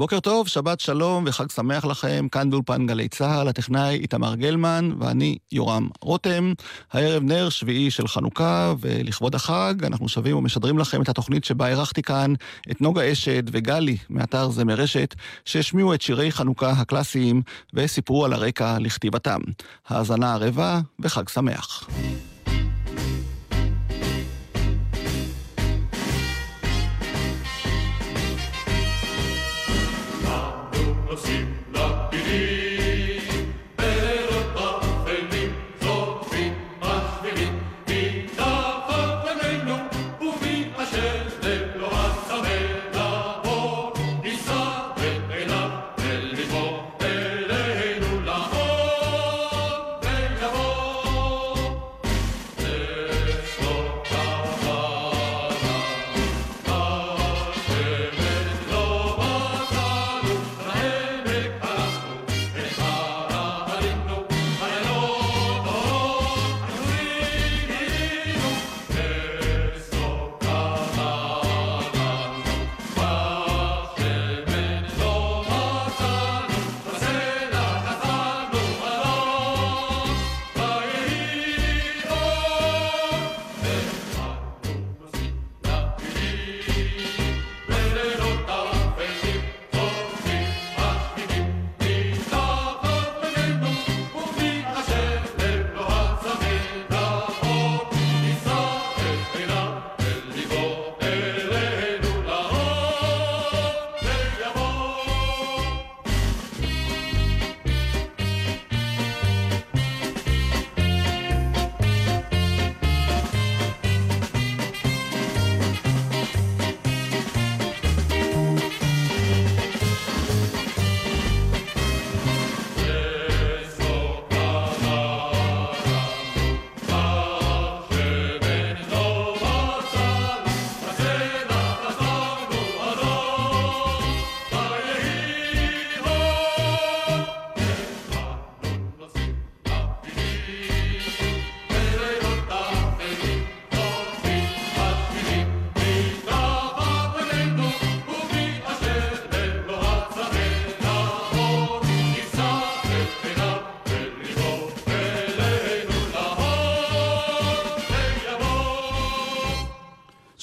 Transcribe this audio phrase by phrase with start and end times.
[0.00, 5.38] בוקר טוב, שבת שלום וחג שמח לכם, כאן באולפן גלי צה"ל, הטכנאי איתמר גלמן ואני
[5.52, 6.52] יורם רותם.
[6.92, 12.02] הערב נר שביעי של חנוכה, ולכבוד החג אנחנו שבים ומשדרים לכם את התוכנית שבה אירחתי
[12.02, 12.34] כאן
[12.70, 17.42] את נוגה אשד וגלי מאתר זמר רשת, שהשמיעו את שירי חנוכה הקלאסיים
[17.74, 19.40] וסיפרו על הרקע לכתיבתם.
[19.88, 21.88] האזנה ערבה וחג שמח.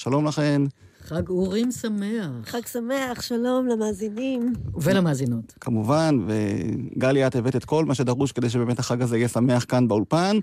[0.08, 0.62] שלום לכן.
[1.04, 2.28] חג אורים שמח.
[2.46, 4.54] חג שמח, שלום למאזינים.
[4.76, 5.54] ולמאזינות.
[5.62, 9.88] כמובן, וגלי, את הבאת את כל מה שדרוש כדי שבאמת החג הזה יהיה שמח כאן
[9.88, 10.38] באולפן.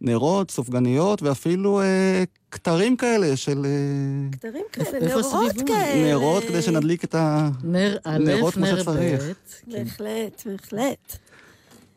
[0.00, 3.64] נרות, סופגניות, ואפילו אה, כתרים כאלה של...
[3.64, 6.10] אה, כתרים כאלה, נרות כאלה.
[6.10, 7.14] נרות כדי שנדליק את
[8.04, 9.24] הנרות כמו שצריך.
[9.66, 11.18] בהחלט, בהחלט.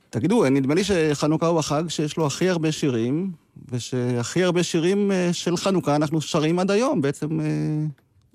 [0.09, 3.31] תגידו, נדמה לי שחנוכה הוא החג שיש לו הכי הרבה שירים,
[3.69, 7.39] ושהכי הרבה שירים אה, של חנוכה אנחנו שרים עד היום, בעצם...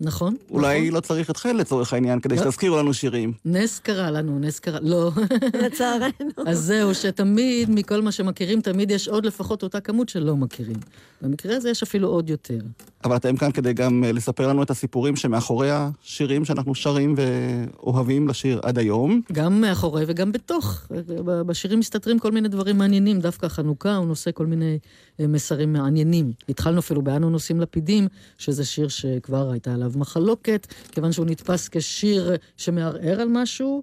[0.01, 0.37] נכון.
[0.51, 0.95] אולי נכון.
[0.95, 2.43] לא צריך אתכן לצורך העניין, כדי לא.
[2.43, 3.33] שתזכירו לנו שירים.
[3.45, 4.79] נס קרה לנו, נס קרה...
[4.83, 5.11] לא.
[5.63, 6.07] לצערנו.
[6.47, 10.77] אז זהו, שתמיד, מכל מה שמכירים, תמיד יש עוד לפחות אותה כמות שלא מכירים.
[11.23, 12.59] במקרה הזה יש אפילו עוד יותר.
[13.05, 18.29] אבל אתם כאן כדי גם אה, לספר לנו את הסיפורים שמאחורי השירים שאנחנו שרים ואוהבים
[18.29, 19.21] לשיר עד היום.
[19.33, 20.87] גם מאחורי וגם בתוך.
[21.47, 23.21] בשירים מסתתרים כל מיני דברים מעניינים.
[23.21, 24.79] דווקא חנוכה הוא נושא כל מיני
[25.21, 26.33] אה, מסרים מעניינים.
[26.49, 28.09] התחלנו אפילו ב"אנו נושאים לפידים",
[28.39, 33.83] שזה שיר שכבר הייתה עליו מחלוקת, כיוון שהוא נתפס כשיר שמערער על משהו.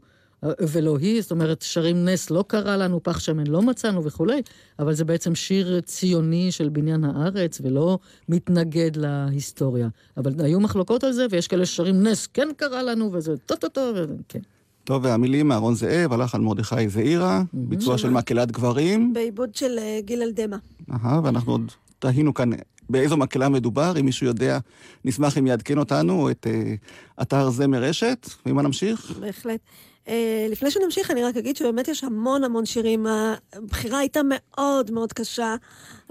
[0.62, 4.42] ולא היא, זאת אומרת, שרים נס לא קרה לנו, פך שמן לא מצאנו וכולי,
[4.80, 8.00] אבל זה בעצם שיר ציוני של בניין הארץ, ולא
[8.30, 9.88] מתנגד להיסטוריה.
[10.18, 14.40] אבל היו מחלוקות על זה, ויש כאלה ששרים נס כן קרה לנו, וזה טו-טו-טו, וכן.
[14.84, 19.14] טוב, והמילים אהרון זאב, הלך על מרדכי זעירה, ביצוע של מקהלת גברים.
[19.14, 20.58] בעיבוד של אה, גיל אלדמה.
[20.92, 22.50] אהה, ואנחנו עוד תהינו כאן
[22.90, 24.60] באיזו מקהלה מדובר, אם מישהו יודע,
[25.06, 29.12] נשמח אם יעדכן אותנו, את uh, אתר זמר רשת, מה נמשיך?
[29.20, 29.60] בהחלט.
[30.06, 30.10] Uh,
[30.50, 33.06] לפני שנמשיך, אני רק אגיד שבאמת יש המון המון שירים.
[33.54, 35.56] הבחירה הייתה מאוד מאוד קשה.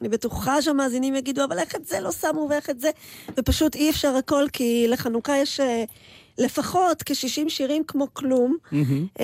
[0.01, 2.91] אני בטוחה שהמאזינים יגידו, אבל איך את זה לא שמו ואיך את זה?
[3.37, 5.61] ופשוט אי אפשר הכל, כי לחנוכה יש...
[5.61, 5.91] Uh,
[6.39, 9.23] לפחות כ-60 שירים כמו כלום, mm-hmm.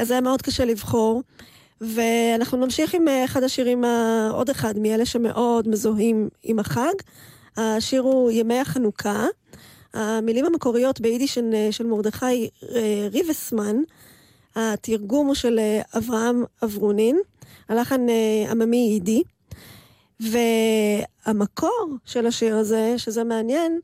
[0.00, 1.22] אז היה מאוד קשה לבחור.
[1.80, 3.84] ואנחנו נמשיך עם אחד השירים,
[4.30, 6.94] עוד אחד מאלה שמאוד מזוהים עם החג.
[7.56, 9.26] השיר הוא ימי החנוכה.
[9.94, 12.48] המילים המקוריות ביידיש של, של מרדכי
[13.12, 13.76] ריבסמן,
[14.56, 17.18] התרגום הוא של אה, אברהם אברונין,
[17.68, 19.22] הלחן אה, עממי יידי.
[20.20, 23.80] והמקור של השיר הזה, שזה מעניין,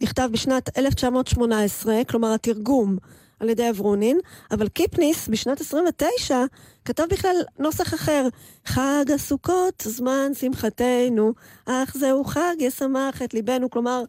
[0.00, 2.96] נכתב בשנת 1918, כלומר התרגום
[3.40, 4.18] על ידי אברונין,
[4.50, 6.44] אבל קיפניס בשנת 29
[6.84, 8.26] כתב בכלל נוסח אחר.
[8.66, 11.32] חג הסוכות, זמן שמחתנו,
[11.66, 13.70] אך זהו חג ישמח את ליבנו.
[13.70, 14.04] כלומר,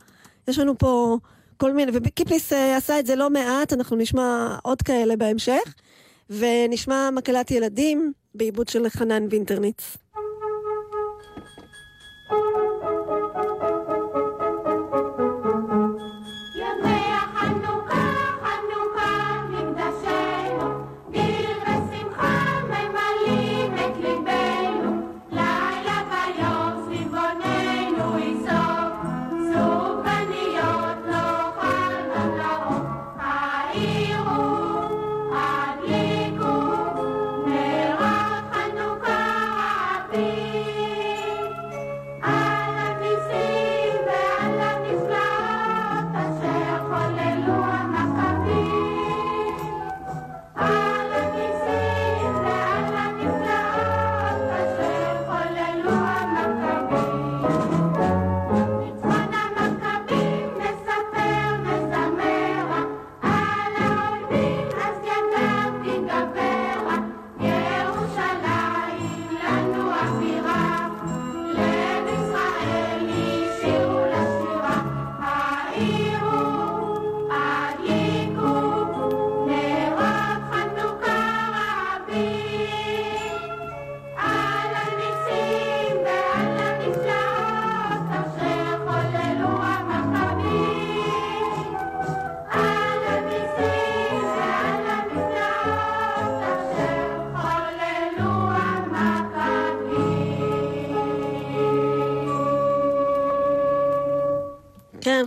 [0.48, 1.18] יש לנו פה
[1.58, 5.74] כל מיני, וקיפניס אה, עשה את זה לא מעט, אנחנו נשמע עוד כאלה בהמשך,
[6.30, 9.98] ונשמע מקהלת ילדים בעיבוד של חנן וינטרניץ.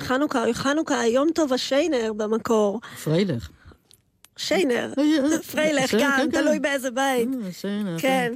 [0.00, 2.80] חנוכה, חנוכה, יום טוב השיינר במקור.
[3.04, 3.48] פריילך.
[4.36, 4.92] שיינר,
[5.52, 6.62] פריילך גם, כן, תלוי כן.
[6.62, 7.28] באיזה בית.
[7.46, 8.32] אה, שיינר, כן.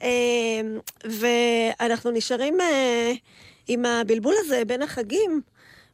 [0.00, 0.06] כן.
[0.06, 3.12] אמ, ואנחנו נשארים אה,
[3.68, 5.40] עם הבלבול הזה בין החגים,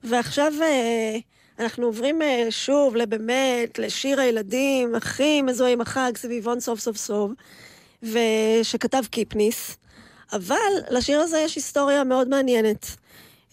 [0.05, 1.19] ועכשיו אה,
[1.59, 7.31] אנחנו עוברים שוב לבאמת, לשיר הילדים, הכי מזוהה עם החג, סביבון סוף סוף סוף,
[8.03, 9.77] ושכתב קיפניס.
[10.33, 10.57] אבל
[10.91, 12.97] לשיר הזה יש היסטוריה מאוד מעניינת.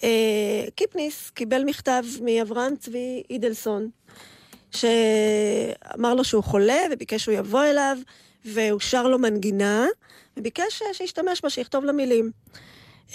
[0.04, 3.90] אה, קיפניס קיבל מכתב מאברהם צבי אידלסון,
[4.72, 7.98] שאמר לו שהוא חולה וביקש שהוא יבוא אליו,
[8.46, 9.86] והוא שר לו מנגינה,
[10.38, 12.32] וביקש שישתמש בה, שיכתוב לה מילים.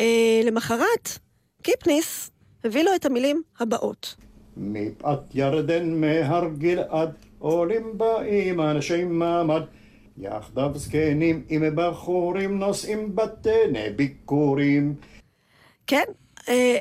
[0.01, 1.19] אה, למחרת,
[1.63, 2.31] קיפניס
[2.65, 4.15] הביא לו את המילים הבאות.
[4.57, 9.63] מפאת ירדן מהר גלעד, עולים באים אנשי מעמד.
[10.19, 14.95] יחדיו זקנים עם בחורים נושאים בטנא ביקורים.
[15.87, 16.05] כן,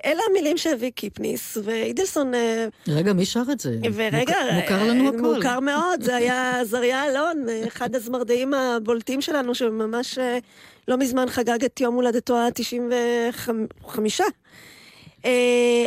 [0.05, 2.33] אלה המילים שהביא קיפניס, ואידלסון...
[2.33, 3.77] אה, רגע, מי שר את זה?
[3.93, 5.35] ורגע, מוכר לנו הכל.
[5.35, 10.37] מוכר מאוד, זה היה עזריה אלון, אחד הזמרדעים הבולטים שלנו, שממש אה,
[10.87, 14.21] לא מזמן חגג את יום הולדתו ה-95.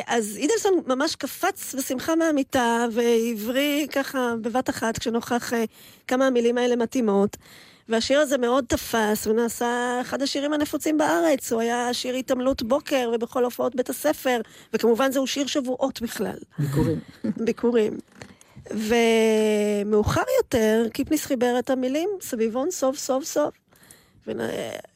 [0.06, 5.53] אז אידלסון ממש קפץ בשמחה מהמיטה, והבריא ככה בבת אחת, כשנוכח
[6.09, 7.37] כמה המילים האלה מתאימות.
[7.89, 11.53] והשיר הזה מאוד תפס, הוא נעשה אחד השירים הנפוצים בארץ.
[11.53, 14.41] הוא היה שיר התעמלות בוקר ובכל הופעות בית הספר,
[14.73, 16.37] וכמובן זהו שיר שבועות בכלל.
[16.58, 17.01] ביקורים.
[17.25, 17.99] ביקורים.
[18.70, 23.55] ומאוחר יותר, קיפניס חיבר את המילים סביבון סוף סוף סוף,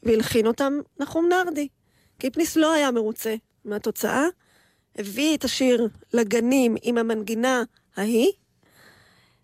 [0.02, 1.68] והלחין אותם נחום נרדי.
[2.18, 3.34] קיפניס לא היה מרוצה
[3.64, 4.24] מהתוצאה,
[4.98, 7.62] הביא את השיר לגנים עם המנגינה
[7.96, 8.32] ההיא,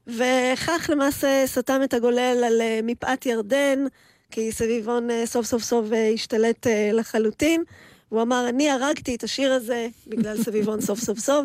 [0.07, 3.85] וכך למעשה סתם את הגולל על אה, מפאת ירדן,
[4.31, 7.65] כי סביבון אה, סוף סוף סוף אה, השתלט לחלוטין.
[8.09, 11.45] הוא אמר, אני הרגתי את השיר הזה בגלל סביבון סוף סוף סוף.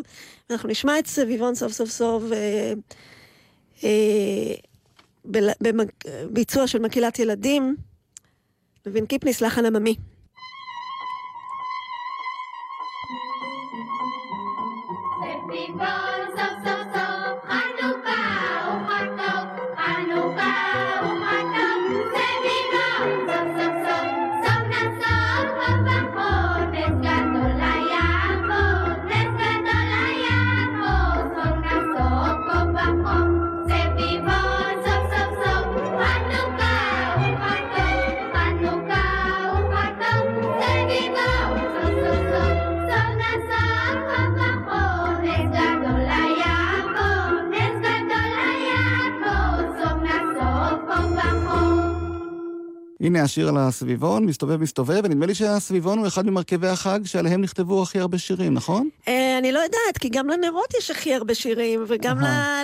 [0.50, 2.22] אנחנו נשמע את סביבון סוף סוף סוף
[5.24, 7.76] בביצוע של מקהילת ילדים.
[8.86, 9.94] לוין קיפניס, לחן עממי.
[15.22, 16.29] Happy.
[53.00, 57.82] הנה השיר על הסביבון, מסתובב מסתובב, ונדמה לי שהסביבון הוא אחד ממרכיבי החג שעליהם נכתבו
[57.82, 58.88] הכי הרבה שירים, נכון?
[59.08, 62.18] אה, אני לא יודעת, כי גם לנרות יש הכי הרבה שירים, וגם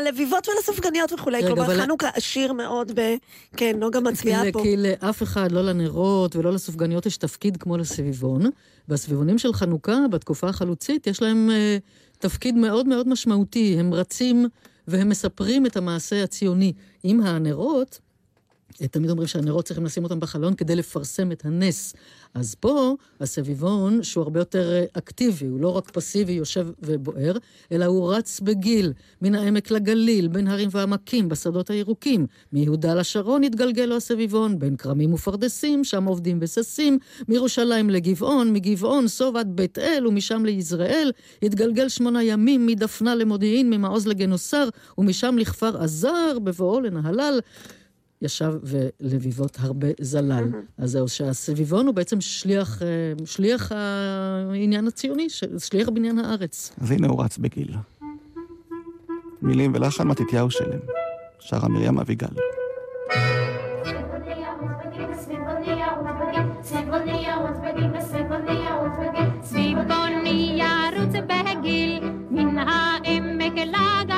[0.04, 1.42] ללביבות ולסופגניות וכולי.
[1.46, 3.14] כלומר, חנוכה עשיר מאוד ב...
[3.56, 4.62] כן, נוגה מצביעה פה.
[4.62, 8.42] כי לאף אחד, לא לנרות ולא לסופגניות, יש תפקיד כמו לסביבון.
[8.88, 11.76] והסביבונים של חנוכה, בתקופה החלוצית, יש להם אה,
[12.18, 13.76] תפקיד מאוד מאוד משמעותי.
[13.78, 14.48] הם רצים
[14.88, 16.72] והם מספרים את המעשה הציוני.
[17.02, 18.00] עם הנרות,
[18.90, 21.94] תמיד אומרים שהנרות צריכים לשים אותם בחלון כדי לפרסם את הנס.
[22.34, 27.36] אז פה, הסביבון, שהוא הרבה יותר אה, אקטיבי, הוא לא רק פסיבי, יושב ובוער,
[27.72, 28.92] אלא הוא רץ בגיל,
[29.22, 32.26] מן העמק לגליל, בין הרים ועמקים, בשדות הירוקים.
[32.52, 39.36] מיהודה לשרון התגלגל לו הסביבון, בין כרמים ופרדסים, שם עובדים וששים, מירושלים לגבעון, מגבעון סוב
[39.36, 44.68] עד בית אל, ומשם ליזרעאל, התגלגל שמונה ימים, מדפנה למודיעין, ממעוז לגנוסר,
[44.98, 47.40] ומשם לכפר עזר, בבואו לנהלל.
[48.22, 50.44] ישב ולביבות הרבה זלל.
[50.78, 52.86] אז זהו, שהסביבון הוא בעצם שליח, אה,
[53.26, 56.72] שליח העניין הציוני, של- שליח בניין הארץ.
[56.80, 57.74] אז הנה הוא רץ בגיל.
[59.42, 60.78] מילים ולחן מתתיהו שלם.
[61.40, 62.26] שרה מרים אביגל.
[69.42, 74.15] צבעוני ירוץ בגיל, מן העמק לגליל,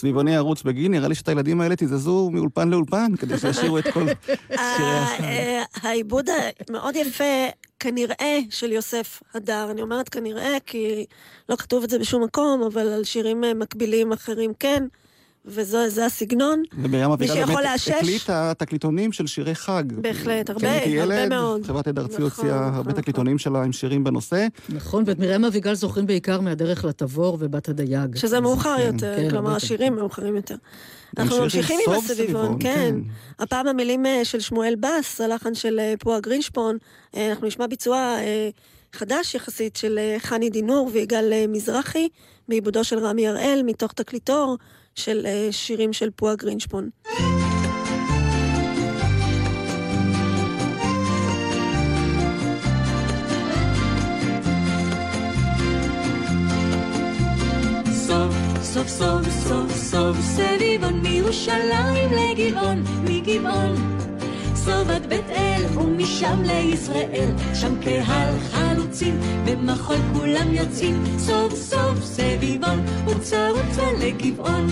[0.00, 4.06] סביבוני ערוץ בגיל, נראה לי שאת הילדים האלה תזזו מאולפן לאולפן, כדי שישירו את כל
[4.48, 5.22] שירי ה- החג.
[5.24, 6.28] אה, העיבוד
[6.68, 7.24] המאוד יפה,
[7.80, 9.68] כנראה, של יוסף הדר.
[9.70, 11.06] אני אומרת כנראה, כי
[11.48, 14.84] לא כתוב את זה בשום מקום, אבל על שירים אה, מקבילים אחרים כן,
[15.44, 16.62] וזה הסגנון.
[16.78, 17.88] ומרים אביגל באמת לאשש?
[17.88, 19.84] הקליטה תקליטונים של שירי חג.
[19.92, 21.66] בהחלט, הרבה, הרבה ילד, מאוד.
[21.66, 23.02] חברת עד ארצי נכון, הוציאה נכון, הרבה נכון.
[23.02, 24.46] תקליטונים שלה עם שירים בנושא.
[24.68, 28.16] נכון, ואת מרים אביגל זוכרים בעיקר מהדרך לתבור ובת הדייג.
[28.16, 29.56] שזה מאוחר כן, יותר, כן, כלומר.
[29.56, 30.56] השירים מאוחרים יותר.
[31.18, 32.74] אנחנו ממשיכים עם הסביבון, סביבון, כן.
[32.74, 32.94] כן.
[33.38, 36.78] הפעם המילים אה, של שמואל בס, הלחן של אה, פועה גרינשפון.
[37.16, 38.16] אה, אנחנו נשמע ביצוע
[38.92, 42.08] חדש יחסית של חני דינור ויגאל מזרחי,
[42.48, 44.56] בעיבודו של רמי הראל, מתוך תקליטור
[45.04, 46.90] של אה, שירים של פועה גרינשפון.
[58.72, 64.19] סוף, סוף, סוף, סוף, סביבון מירושלים לגבעון, מגבעון.
[64.64, 72.84] סוף עד בית אל ומשם לישראל, שם קהל חלוצים, במחול כולם יוצאים, סוף סוף סביבון,
[73.06, 74.66] רוצה רוצה לגבעון.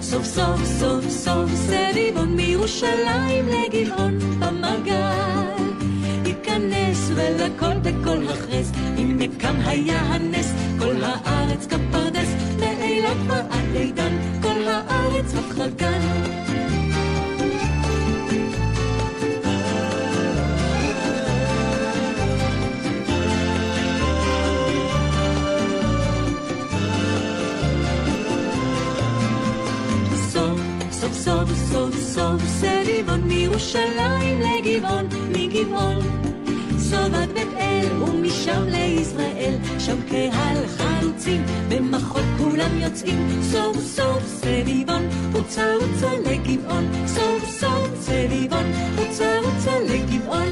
[0.00, 5.59] סוף, סוף, סוף, סוף, סביבון מירושלים לגבעון במעגל.
[7.10, 12.28] ייכנס ולכל בכל הכרס, אם יקם היה הנס, כל הארץ כפרדס,
[12.60, 16.00] מאילת ועד לידן, כל הארץ מחלקן.
[30.30, 36.29] סוף, סוף, סוף, סוף, סוף, סביבון מירושלים לגבעון, מגבעון.
[36.90, 45.02] סוף עד בית אל ומשם לישראל, שם קהל חלוצים, במחול כולם יוצאים, סוף סוף סביבון,
[45.32, 48.64] רוצה רוצה לגבעון, סוף סוף סביבון,
[48.98, 50.48] רוצה רוצה לגבעון.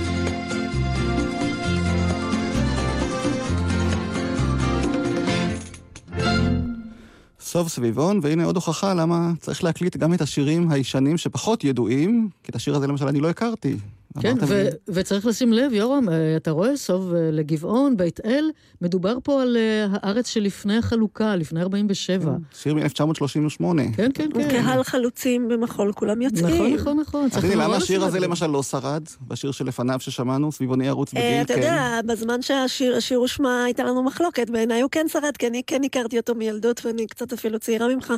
[7.40, 12.50] סוב סביבון, והנה עוד הוכחה למה צריך להקליט גם את השירים הישנים שפחות ידועים, כי
[12.50, 13.76] את השיר הזה למשל אני לא הכרתי.
[14.20, 18.50] כן, ו- לי- וצריך לשים לב, יורם, אה, אתה רואה, סוב אה, לגבעון, בית אל,
[18.82, 22.32] מדובר פה על אה, הארץ שלפני החלוקה, לפני 47.
[22.54, 23.62] שיר מ-1938.
[23.96, 24.48] כן, כן, כן.
[24.50, 26.46] קהל חלוצים במחול, כולם יוצאים.
[26.46, 27.28] נכון, נכון, נכון.
[27.42, 28.20] נורא למה השיר הזה.
[28.20, 29.02] למשל לא שרד?
[29.28, 31.60] בשיר שלפניו ששמענו, סביבוני ירוץ אה, בגיל, אתה כן.
[31.60, 35.84] יודע, בזמן שהשיר השיר הושמע הייתה לנו מחלוקת, בעיניי הוא כן שרד, כי אני כן
[35.84, 38.12] הכרתי אותו מילדות ואני קצת אפילו צעירה ממך.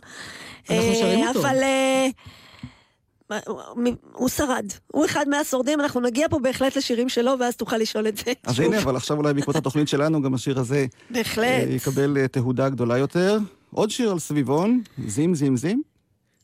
[0.70, 1.40] אנחנו שרים אותו.
[1.40, 1.56] אבל
[3.47, 3.61] הוא-
[4.13, 4.67] הוא שרד.
[4.87, 8.33] הוא אחד מהשורדים, אנחנו נגיע פה בהחלט לשירים שלו, ואז תוכל לשאול את זה.
[8.45, 8.65] אז שוב.
[8.65, 11.45] הנה, אבל עכשיו אולי בעקבות התוכנית שלנו, גם השיר הזה בהחלט.
[11.47, 13.39] אה, יקבל אה, תהודה גדולה יותר.
[13.75, 15.83] עוד שיר על סביבון, זים זים זים.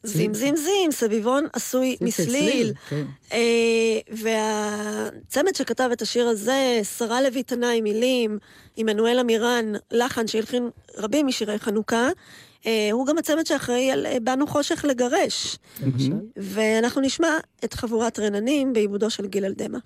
[0.03, 2.73] זים זים זים, סביבון עשוי מסליל.
[2.89, 3.05] כן.
[3.33, 3.39] אה,
[4.13, 8.39] והצמד שכתב את השיר הזה, שרה לוי תנאי מילים,
[8.77, 12.09] עמנואל עמירן, לחן שהלחין רבים משירי חנוכה,
[12.93, 15.59] הוא גם הצמד שאחראי על אה, באנו חושך לגרש.
[16.37, 17.29] ואנחנו נשמע
[17.65, 19.79] את חבורת רננים בעיבודו של גיל אלדמה.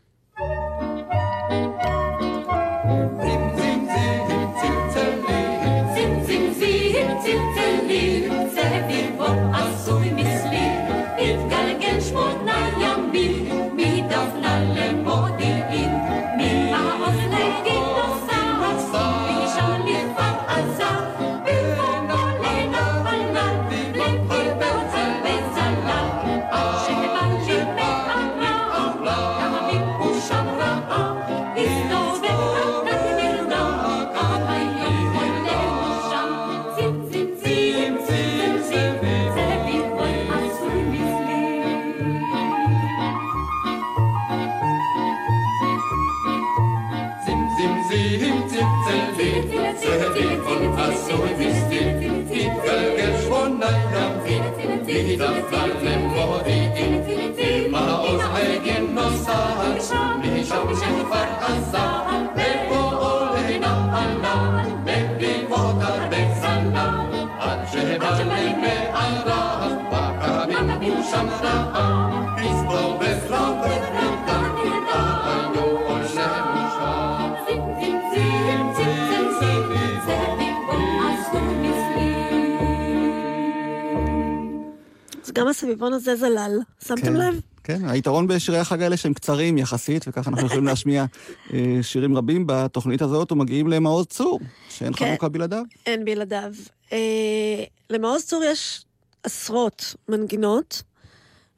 [85.24, 87.40] אז גם הסביבון הזה זלל, שמתם לב?
[87.64, 91.04] כן, היתרון בשירי החג האלה שהם קצרים יחסית, וככה אנחנו יכולים להשמיע
[91.52, 95.06] אה, שירים רבים בתוכנית הזאת, ומגיעים למעוז צור, שאין כן.
[95.08, 95.62] חנוכה בלעדיו.
[95.86, 96.54] אין בלעדיו.
[96.92, 98.84] אה, למעוז צור יש
[99.22, 100.82] עשרות מנגינות,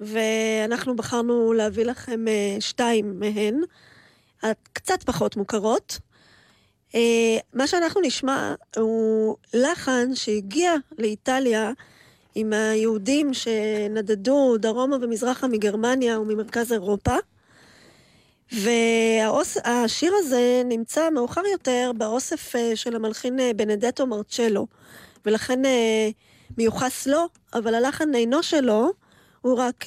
[0.01, 3.61] ואנחנו בחרנו להביא לכם אה, שתיים מהן,
[4.43, 5.99] הקצת פחות מוכרות.
[6.95, 11.71] אה, מה שאנחנו נשמע הוא לחן שהגיע לאיטליה
[12.35, 17.17] עם היהודים שנדדו דרומה ומזרחה מגרמניה וממרכז אירופה.
[18.53, 24.67] והשיר הזה נמצא מאוחר יותר באוסף אה, של המלחין אה, בנדטו מרצ'לו,
[25.27, 26.09] ולכן אה,
[26.59, 28.93] מיוחס לו, אבל הלחן אינו שלו,
[29.41, 29.85] הוא רק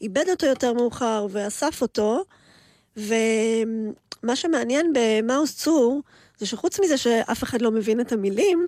[0.00, 2.24] איבד אותו יותר מאוחר ואסף אותו,
[2.96, 6.02] ומה שמעניין במאוס צור,
[6.38, 8.66] זה שחוץ מזה שאף אחד לא מבין את המילים,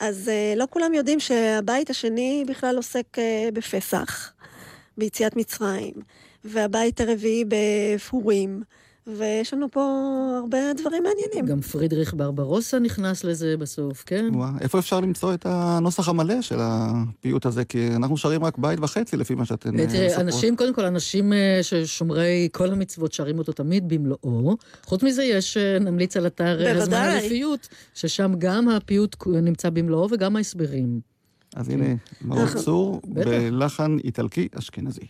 [0.00, 4.32] אז אה, לא כולם יודעים שהבית השני בכלל עוסק אה, בפסח,
[4.98, 5.94] ביציאת מצרים,
[6.44, 8.62] והבית הרביעי בפורים,
[9.06, 9.82] ויש לנו פה
[10.38, 11.46] הרבה דברים מעניינים.
[11.46, 14.24] גם פרידריך ברברוסה נכנס לזה בסוף, כן?
[14.32, 17.64] וואה, איפה אפשר למצוא את הנוסח המלא של הפיוט הזה?
[17.64, 20.26] כי אנחנו שרים רק בית וחצי, לפי מה שאתן אה, תראה, מספרות.
[20.26, 24.56] אנשים, קודם כל, אנשים אה, ששומרי כל המצוות שרים אותו תמיד במלואו.
[24.84, 26.94] חוץ מזה, יש, אה, נמליץ על אתר אה, הזמן.
[26.94, 31.00] הרפיות, ששם גם הפיוט נמצא במלואו וגם ההסברים.
[31.56, 33.28] אז הנה, מעוז צור בטח.
[33.28, 35.06] בלחן איטלקי אשכנזי.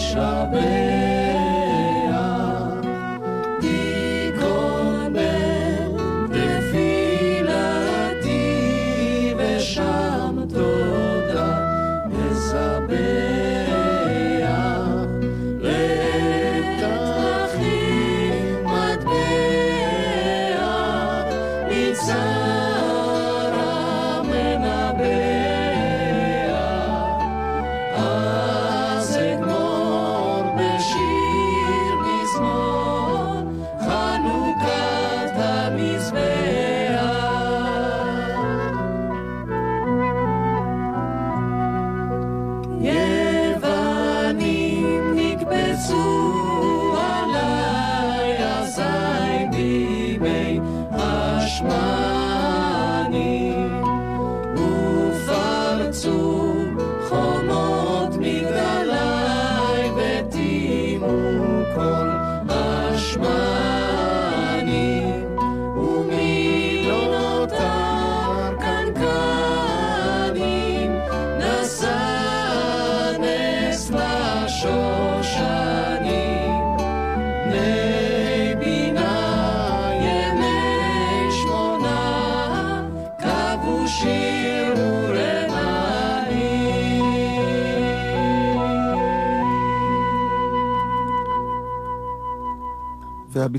[0.00, 0.89] לשבח תיכון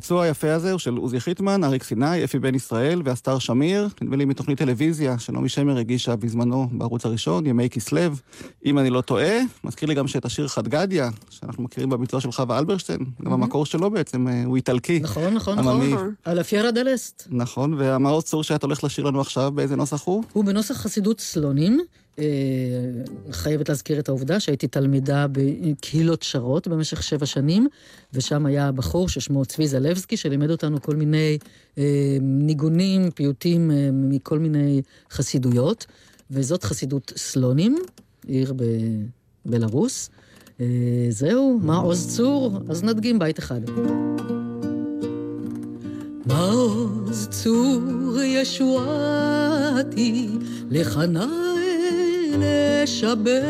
[0.02, 4.16] והביצוע היפה הזה הוא של עוזי חיטמן, אריק סיני, אפי בן ישראל ואסתר שמיר, נדמה
[4.16, 8.02] לי מתוכנית טלוויזיה שנעמי שמר הגישה בזמנו בערוץ הראשון, ימי כסלו,
[8.66, 9.34] אם אני לא טועה.
[9.64, 13.90] מזכיר לי גם שאת השיר חדגדיה, שאנחנו מכירים בביצוע של חווה אלברשטיין, גם המקור שלו
[13.92, 15.00] בעצם אה, הוא איטלקי.
[15.00, 15.94] נכון, נכון, עממי.
[15.94, 16.14] נכון.
[16.26, 17.28] על הפיירה דלסט.
[17.30, 20.24] נכון, והמעוז צור שאת הולך לשיר לנו עכשיו, באיזה נוסח הוא?
[20.34, 21.82] הוא בנוסח חסידות סלונים.
[22.22, 27.68] אה, חייבת להזכיר את העובדה שהייתי תלמידה בקהילות שרות במשך שבע שנים,
[28.14, 31.38] ושם היה בחור ששמו צבי זלבסקי, שלימד אותנו כל מיני
[31.78, 34.82] אה, ניגונים, פיוטים אה, מכל מיני
[35.12, 35.86] חסידויות,
[36.32, 37.78] וזאת חסידות סלונים,
[38.28, 38.54] עיר
[39.46, 40.10] בבלארוס.
[40.60, 40.66] אה,
[41.10, 42.60] זהו, מה עוז צור?
[42.70, 43.62] אז נדגים בית אחד.
[46.26, 50.28] מעוז צור ישועתי,
[50.70, 51.61] לך נא
[52.38, 53.42] לשבח,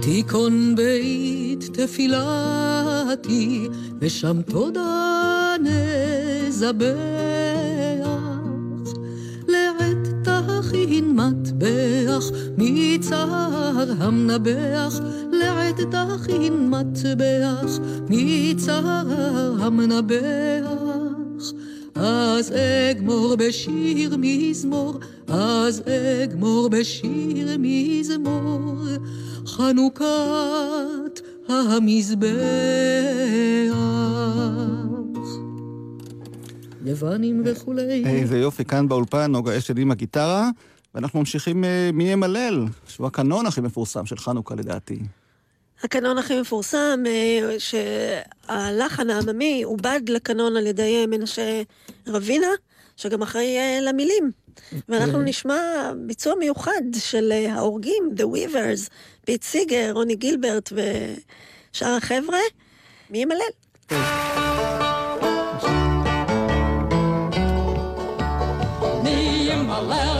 [0.00, 3.68] תיכון בית תפילתי,
[4.00, 6.94] ושם תודה נזבח.
[9.48, 15.00] לעת תכין מטבח, מצער המנבח,
[15.32, 17.78] לעת תכין מטבח,
[18.10, 20.64] מצער המנבח.
[21.94, 22.52] אז
[22.90, 25.82] אגמור בשיר מזמור, אז
[26.24, 28.74] אגמור בשיר מזמור,
[29.46, 32.28] חנוכת המזבח.
[36.84, 38.04] יוונים וכולי.
[38.06, 40.50] איזה יופי, כאן באולפן נוגה אשד עם הגיטרה,
[40.94, 44.98] ואנחנו ממשיכים אה, מי ימלל, שהוא הקנון הכי מפורסם של חנוכה לדעתי.
[45.82, 51.62] הקנון הכי מפורסם, אה, שהלחן העממי עובד לקנון על ידי אה, מנשה
[52.06, 52.46] רבינא,
[52.96, 54.30] שגם אחראי אה, למילים.
[54.88, 58.90] ואנחנו נשמע ביצוע מיוחד של אה, האורגים, The Weavers,
[59.26, 62.38] פיט סיגר, רוני גילברט ושאר החבר'ה.
[63.10, 63.38] מי ימלל?
[69.02, 70.13] מי ימלל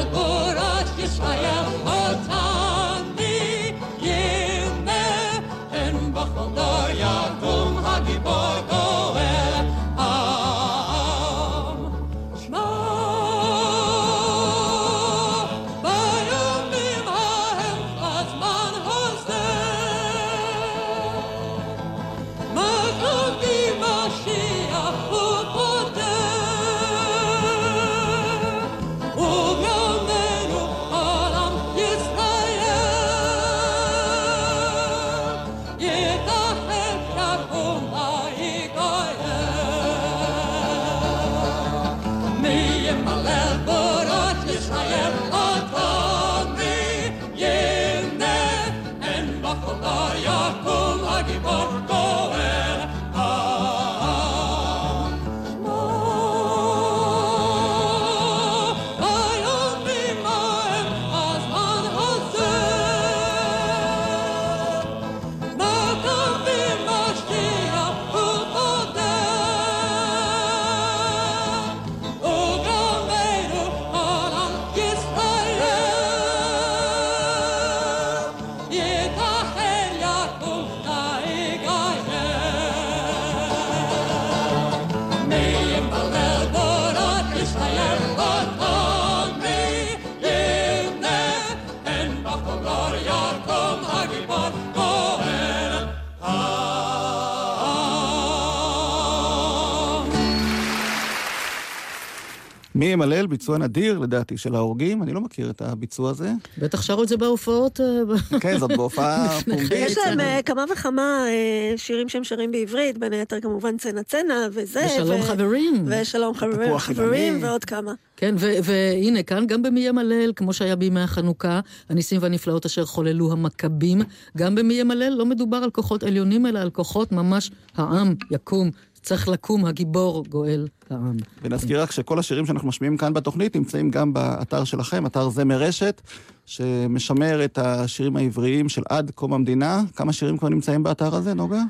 [102.94, 106.32] ימלל ביצוע נדיר, לדעתי, של ההורגים, אני לא מכיר את הביצוע הזה.
[106.58, 107.80] בטח שרו את זה בהופעות.
[107.80, 109.68] אה, כן, זאת בהופעה פומבית.
[109.68, 109.84] כן.
[109.86, 110.26] יש להם בסדר.
[110.26, 114.86] אה, כמה וכמה אה, שירים שהם שרים בעברית, בין היתר כמובן צנע צנע וזה.
[114.86, 115.84] ושלום חברים.
[115.86, 117.42] ושלום חברים.
[117.42, 117.92] ועוד כמה.
[118.16, 124.02] כן, והנה, כאן גם במי ימלל, כמו שהיה בימי החנוכה, הניסים והנפלאות אשר חוללו המכבים,
[124.36, 128.70] גם במי ימלל לא מדובר על כוחות עליונים, אלא על כוחות ממש העם יקום.
[129.04, 131.16] צריך לקום הגיבור גואל העם.
[131.42, 136.00] ונזכיר רק שכל השירים שאנחנו משמיעים כאן בתוכנית נמצאים גם באתר שלכם, אתר זמר רשת,
[136.46, 139.82] שמשמר את השירים העבריים של עד קום המדינה.
[139.96, 141.62] כמה שירים כבר נמצאים באתר הזה, נוגה?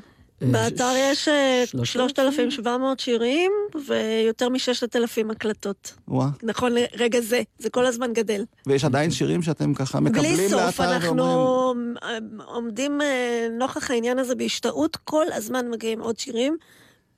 [0.43, 3.53] אה, באתר יש אה, שלושת 3,700 שירים
[3.87, 5.95] ויותר מ-6,000 הקלטות.
[6.09, 6.29] וואה.
[6.43, 8.45] נכון לרגע זה, זה כל הזמן גדל.
[8.67, 11.95] ויש עדיין שירים שאתם ככה מקבלים בלי לאתר סוף, אנחנו ואומרים...
[12.03, 16.57] אה, עומדים אה, נוכח העניין הזה בהשתאות, כל הזמן מגיעים עוד שירים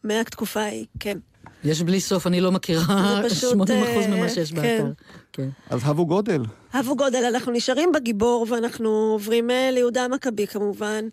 [0.05, 1.19] מהתקופה ההיא, כן.
[1.65, 4.57] יש בלי סוף, אני לא מכירה זה פשוט, 80% אה, ממה שיש כן.
[4.57, 4.87] באתר.
[5.33, 5.49] כן.
[5.71, 6.43] אז הבו גודל.
[6.73, 11.05] הבו גודל, אנחנו נשארים בגיבור ואנחנו עוברים אה, ליהודה המכבי כמובן,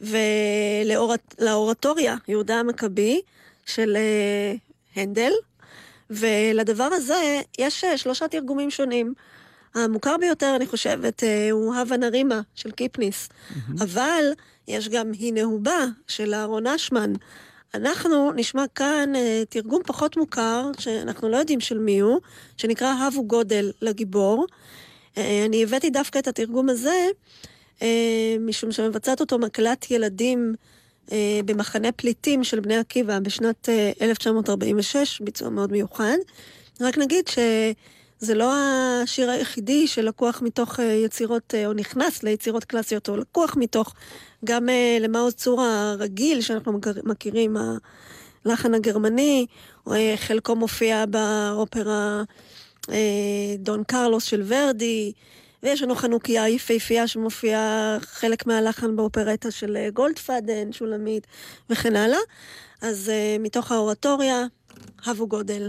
[0.00, 3.20] ולאורטוריה, יהודה המכבי
[3.66, 4.54] של אה,
[4.96, 5.32] הנדל,
[6.10, 9.14] ולדבר הזה יש אה, שלושה תרגומים שונים.
[9.74, 13.28] המוכר ביותר, אני חושבת, אה, הוא הווה נרימה של קיפניס,
[13.80, 14.24] אבל
[14.68, 17.12] יש גם הנה הוא בא של אהרון אשמן.
[17.76, 22.20] אנחנו נשמע כאן אה, תרגום פחות מוכר, שאנחנו לא יודעים של מי הוא,
[22.56, 24.46] שנקרא הבו גודל לגיבור.
[25.18, 27.06] אה, אני הבאתי דווקא את התרגום הזה,
[27.82, 30.54] אה, משום שמבצעת אותו מקהלת ילדים
[31.44, 36.16] במחנה פליטים של בני עקיבא בשנת אה, 1946, ביצוע מאוד מיוחד.
[36.80, 43.56] רק נגיד שזה לא השיר היחידי שלקוח מתוך יצירות, או נכנס ליצירות קלאסיות, או לקוח
[43.56, 43.94] מתוך
[44.44, 47.56] גם אה, למעוז צור הרגיל שאנחנו מכיר- מכירים,
[48.44, 49.46] הלחן הגרמני,
[49.92, 52.22] אה, חלקו מופיע באופרה
[52.90, 55.12] אה, דון קרלוס של ורדי,
[55.62, 61.26] ויש לנו חנוכיה יפהפייה שמופיעה חלק מהלחן באופרטה של גולדפאדן, שולמית
[61.70, 62.18] וכן הלאה.
[62.82, 64.46] אז מתוך האורטוריה,
[65.04, 65.68] הבו גודל.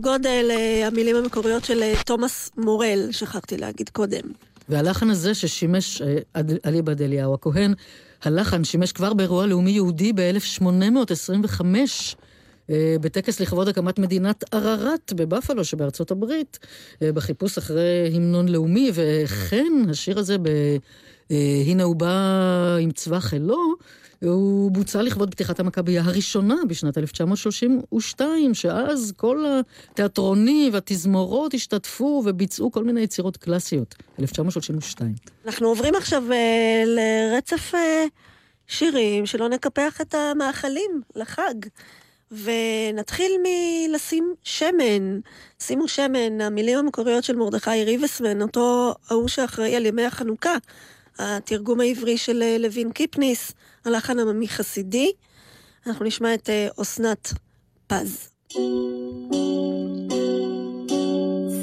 [0.00, 4.20] גודל, אה, המילים המקוריות של אה, תומאס מורל, שכחתי להגיד קודם.
[4.68, 6.16] והלחן הזה ששימש אה,
[6.66, 7.74] אליבא דאליהו הכהן,
[8.22, 11.64] הלחן שימש כבר באירוע לאומי יהודי ב-1825,
[12.70, 16.58] אה, בטקס לכבוד הקמת מדינת ערערת בבפלו שבארצות הברית,
[17.00, 20.48] בחיפוש אחרי המנון לאומי, וכן, השיר הזה ב...
[21.66, 23.74] הנה הוא בא עם צבא חילו,
[24.24, 29.44] הוא בוצע לכבוד פתיחת המכבייה הראשונה בשנת 1932, שאז כל
[29.90, 33.94] התיאטרונים והתזמורות השתתפו וביצעו כל מיני יצירות קלאסיות.
[34.18, 35.14] 1932.
[35.46, 38.04] אנחנו עוברים עכשיו אה, לרצף אה,
[38.66, 41.54] שירים שלא נקפח את המאכלים לחג.
[42.30, 45.20] ונתחיל מלשים שמן.
[45.60, 50.56] שימו שמן, המילים המקוריות של מרדכי ריבסמן, אותו ההוא שאחראי על ימי החנוכה,
[51.18, 53.52] התרגום העברי של אה, לוין קיפניס,
[53.86, 55.12] הלחן עממי חסידי.
[55.86, 57.32] אנחנו נשמע את אה, אסנת
[57.86, 58.28] פז.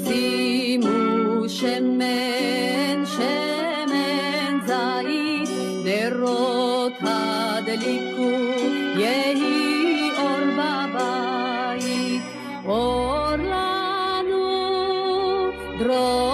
[0.04, 5.48] שימו שמן, שמן זית,
[5.84, 8.30] נרות הדליקו,
[8.96, 12.22] יהי אור בבית.
[12.64, 14.44] אור לנו,
[15.78, 16.33] דרור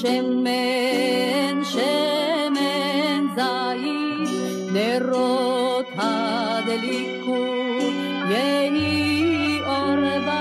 [0.00, 4.28] שמן, שמן זית,
[4.72, 7.44] נרות הדליקו,
[8.30, 10.38] יהי אור בבית.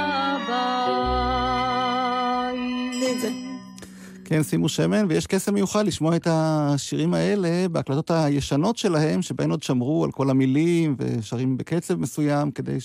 [4.26, 9.64] כן, שימו שמן, ויש קסם מיוחד לשמוע את השירים האלה בהקלטות הישנות שלהם, שבהן עוד
[9.64, 12.78] שמרו על כל המילים ושרים בקצב מסוים, כדי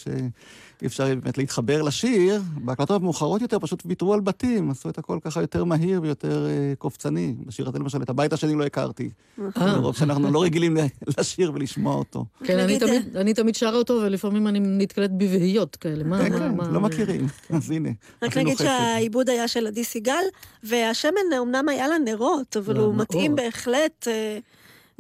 [0.83, 2.42] שאי אפשר באמת להתחבר לשיר.
[2.57, 6.73] בהקלטות המאוחרות יותר פשוט ויתרו על בתים, עשו את הכל ככה יותר מהיר ויותר אה,
[6.79, 7.35] קופצני.
[7.47, 9.11] בשיר הזה למשל, את הבית השני לא הכרתי.
[9.57, 10.77] מרוב שאנחנו לא רגילים
[11.18, 12.25] לשיר ולשמוע אותו.
[12.45, 16.05] כן, אני תמיד- אני תמיד שרה אותו, ולפעמים אני נתקלת בבהיות כאלה.
[16.05, 16.68] מה, כן, מה, כן, מה...
[16.68, 17.27] לא מכירים.
[17.51, 17.88] אז הנה,
[18.23, 18.57] רק נגיד.
[18.59, 20.23] שהעיבוד היה של עדי סיגל,
[20.62, 21.11] והשמן
[21.42, 22.97] אמנם היה לה נרות, אבל הוא למאור.
[23.03, 24.38] מתאים בהחלט אה,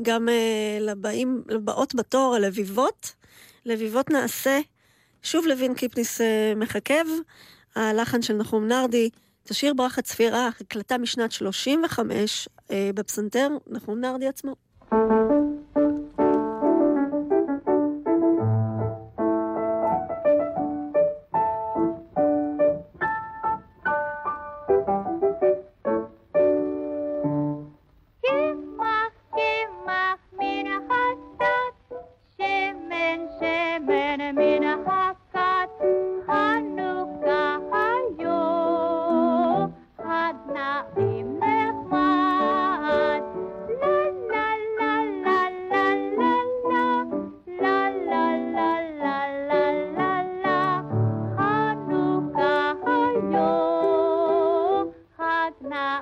[0.02, 0.78] גם אה,
[1.48, 3.12] לבאות בתור, הלביבות.
[3.66, 4.60] לביבות נעשה.
[5.22, 7.04] שוב לוין קיפניס אה, מחכב,
[7.76, 9.10] הלחן של נחום נרדי,
[9.44, 14.54] תשאיר ברכה צפירה, הקלטה משנת 35 אה, בפסנתר, נחום נרדי עצמו.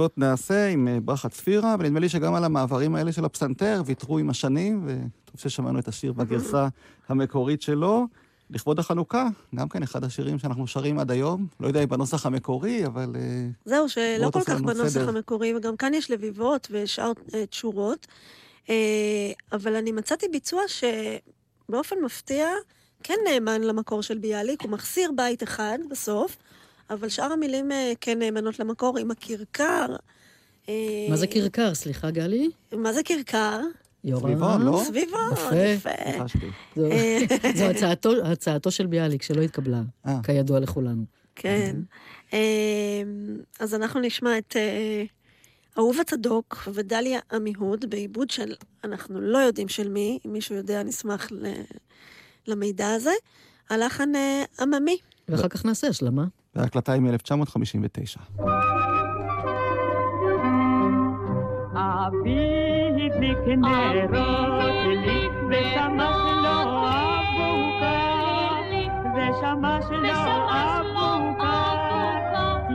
[0.00, 4.18] לביבות נעשה עם אה, ברכה צפירה, ונדמה לי שגם על המעברים האלה של הפסנתר ויתרו
[4.18, 6.68] עם השנים, וטוב ששמענו את השיר בגרסה
[7.08, 8.06] המקורית שלו.
[8.50, 11.46] לכבוד החנוכה, גם כן אחד השירים שאנחנו שרים עד היום.
[11.60, 13.12] לא יודע אם בנוסח המקורי, אבל...
[13.16, 15.08] אה, זהו, שלא כל כך בנוסח סדר.
[15.08, 17.12] המקורי, וגם כאן יש לביבות ושאר
[17.50, 18.06] תשורות.
[18.70, 18.74] אה,
[19.52, 22.48] אבל אני מצאתי ביצוע שבאופן מפתיע
[23.02, 26.36] כן נאמן למקור של ביאליק, הוא מחסיר בית אחד בסוף,
[26.90, 29.86] אבל שאר המילים אה, כן נאמנות למקור, עם הכרכר.
[30.68, 30.74] אה,
[31.10, 31.74] מה זה כרכר?
[31.74, 32.50] סליחה, גלי?
[32.72, 33.60] מה זה כרכר?
[34.04, 34.22] יורם.
[34.30, 34.82] סביבון, לא?
[34.86, 35.32] סביבון,
[35.74, 35.90] יפה.
[36.76, 36.88] זו-
[37.58, 40.18] זו הצעתו, הצעתו של ביאליק, שלא התקבלה, אה.
[40.22, 41.04] כידוע לכולנו.
[41.36, 41.76] כן.
[42.32, 42.38] אמ,
[43.60, 45.04] אז אנחנו נשמע את אה,
[45.78, 51.28] אהובה צדוק ודליה עמיהוד בעיבוד של, אנחנו לא יודעים של מי, אם מישהו יודע, נשמח
[51.32, 51.46] ל-
[52.46, 53.10] למידע הזה.
[53.70, 54.96] הלחן אה, עממי.
[55.28, 56.24] ואחר כך נעשה השלמה.
[56.54, 58.42] וההקלטה היא מ-1959.
[61.74, 65.32] אבי הדליק נרות הדליק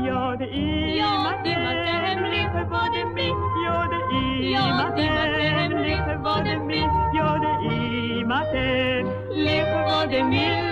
[0.06, 3.32] יודעים אתם לכבוד מי?
[3.68, 6.86] יודעים אתם לכבוד מי?
[7.14, 10.65] יודעים אתם לכבוד מי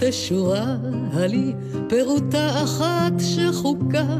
[0.00, 0.76] תשורה
[1.14, 1.52] לי
[1.88, 4.18] פירוטה אחת שחוקה,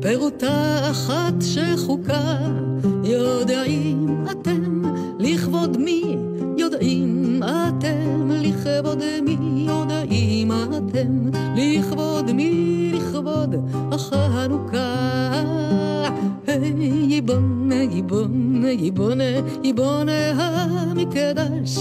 [0.00, 2.38] פירוטה אחת שחוקה.
[3.04, 4.82] יודעים אתם
[5.18, 6.16] לכבוד מי,
[6.58, 13.54] יודעים אתם לכבוד מי, יודעים אתם לכבוד מי, לכבוד
[13.92, 14.94] החנוכה.
[16.46, 19.24] היי בונה, יבונה, יבונה,
[19.64, 21.78] יבונה המקדש.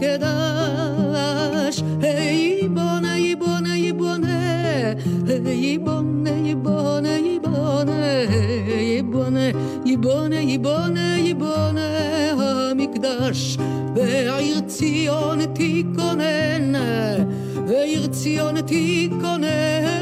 [0.00, 0.36] היי בונה
[1.16, 1.82] המקדש.
[2.02, 4.92] היי בונה, יבונה, יבונה.
[5.26, 7.96] היי בונה, יבונה, יבונה.
[8.80, 9.50] יבונה,
[9.84, 11.88] יבונה, יבונה, יבונה
[12.70, 13.56] המקדש.
[13.94, 16.72] בעיר ציון תיכונן,
[17.66, 19.95] בעיר ציון תיכונן.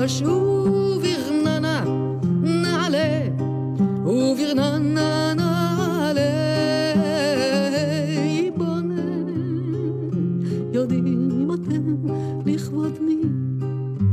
[0.00, 1.84] המקדש וברננה
[2.42, 3.28] נעלה,
[4.06, 6.30] וברננה נעלה,
[10.72, 11.96] יודעים אתם
[12.46, 13.22] לכבוד מי,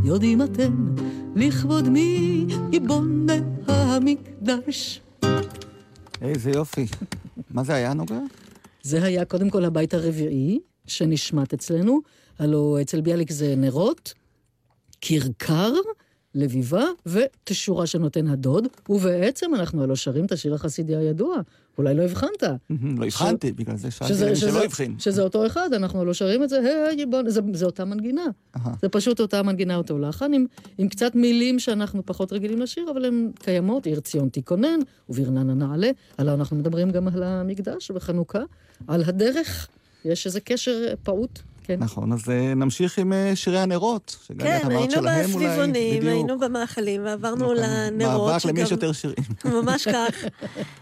[0.04, 0.96] יודעים אתם
[1.36, 3.34] לכבוד מי, יבונה
[3.68, 5.02] המקדש.
[6.22, 6.86] איזה יופי.
[7.52, 8.20] מה זה היה, נוגה?
[8.82, 12.00] זה היה קודם כל הבית הרביעי שנשמט אצלנו,
[12.40, 14.14] הלו אצל ביאליק זה נרות,
[15.02, 15.74] כרכר,
[16.36, 21.38] לביבה ותשורה שנותן הדוד, ובעצם אנחנו הלוא שרים את השיר החסידי הידוע.
[21.78, 22.44] אולי לא הבחנת.
[22.70, 25.00] לא הבחנתי, בגלל זה שאלתי שלא הבחין.
[25.00, 28.26] שזה אותו אחד, אנחנו לא שרים את זה, היי בוא, זה, זה אותה מנגינה.
[28.82, 30.32] זה פשוט אותה מנגינה, אותו לחן,
[30.78, 34.80] עם, קצת מילים שאנחנו פחות רגילים לשיר, אבל הן קיימות, עיר ציון תיכונן,
[35.10, 35.90] וברננה נעלה.
[36.18, 38.42] הלוא אנחנו מדברים גם על המקדש בחנוכה,
[38.88, 39.68] על הדרך.
[40.06, 41.80] יש איזה קשר פעוט, כן.
[41.80, 44.18] נכון, אז אה, נמשיך עם אה, שירי הנרות.
[44.28, 46.08] שגם כן, אמרת היינו שלהם אולי, בסביבונים.
[46.08, 47.58] היינו במאכלים, ועברנו נכון.
[47.58, 48.32] לנרות.
[48.32, 49.16] מאבק למי יש יותר שירים.
[49.46, 50.26] ממש כך.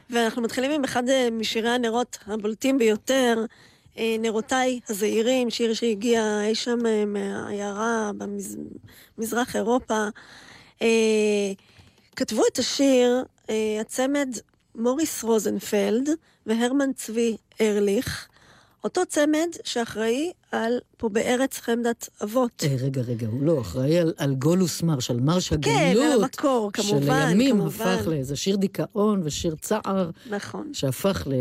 [0.09, 3.45] ואנחנו מתחילים עם אחד אה, משירי הנרות הבולטים ביותר,
[4.19, 8.11] נרותיי הזעירים, שיר שהגיע אי שם מהעיירה
[9.17, 10.07] במזרח אירופה.
[12.15, 13.23] כתבו את השיר
[13.81, 14.29] הצמד
[14.75, 16.09] מוריס רוזנפלד
[16.45, 18.27] והרמן צבי ארליך,
[18.85, 22.63] אותו צמד שאחראי על פה בארץ חמדת אבות.
[22.63, 26.13] אה, רגע, רגע, הוא לא אחראי על, על גולוס מרש, על מרש כן, הגלות.
[26.13, 27.87] על המקור, כמובן, שלימים כמובן.
[27.87, 30.69] הפך לאיזה שיר דיכאון ושיר צער, נכון.
[30.73, 31.33] שהפך ל...